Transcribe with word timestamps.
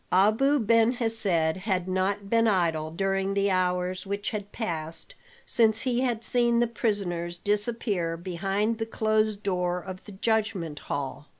Abu 0.11 0.57
Ben 0.59 0.93
Hesed 0.93 1.27
had 1.57 1.87
not 1.87 2.27
been 2.27 2.47
idle 2.47 2.89
during 2.89 3.35
the 3.35 3.51
hours 3.51 4.03
which 4.03 4.31
had 4.31 4.51
passed 4.51 5.13
since 5.45 5.81
he 5.81 6.01
had 6.01 6.23
seen 6.23 6.57
the 6.57 6.65
prisoners 6.65 7.37
disappear 7.37 8.17
behind 8.17 8.79
the 8.79 8.87
closed 8.87 9.43
door 9.43 9.79
of 9.79 10.05
the 10.05 10.11
judgment 10.13 10.79
hall. 10.89 11.27